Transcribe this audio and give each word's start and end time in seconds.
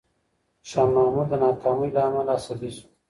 شاه 0.69 0.89
محمود 0.95 1.27
د 1.29 1.33
ناکامۍ 1.45 1.89
له 1.95 2.01
امله 2.07 2.31
عصبي 2.37 2.69
شو. 2.75 2.85